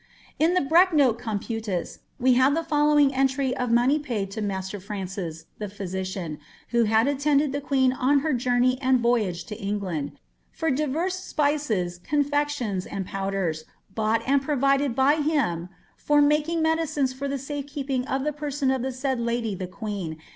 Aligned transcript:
••In 0.39 0.55
the 0.55 0.61
Breknoke 0.61 1.21
Computus 1.21 1.99
we 2.19 2.33
have 2.33 2.55
the 2.55 2.63
following 2.63 3.13
entry 3.13 3.55
of 3.55 3.69
money 3.69 3.99
paid 3.99 4.31
to 4.31 4.41
master 4.41 4.79
Francis, 4.79 5.45
the 5.59 5.69
physician, 5.69 6.39
who 6.69 6.85
had 6.85 7.05
atirnded 7.05 7.51
xhv 7.53 7.61
quern 7.67 7.93
on 7.95 8.21
her 8.21 8.33
journey 8.33 8.79
and 8.81 8.99
voyage 8.99 9.43
to 9.43 9.55
England, 9.61 10.13
for 10.51 10.71
divers 10.71 11.13
spices, 11.13 11.99
confeclious, 11.99 12.87
and 12.89 13.05
pouflers, 13.05 13.63
bitught 13.95 14.23
and 14.25 14.41
provided 14.41 14.95
by 14.95 15.17
him, 15.17 15.69
for 15.97 16.19
making 16.19 16.63
mt'dicines 16.63 17.13
for 17.13 17.27
the 17.27 17.37
safe 17.37 17.67
keeping 17.67 18.03
of 18.07 18.23
the 18.23 18.33
person 18.33 18.71
of 18.71 18.81
the 18.81 18.91
said 18.91 19.19
lady 19.19 19.55
th(> 19.55 19.69
(picen. 19.69 20.17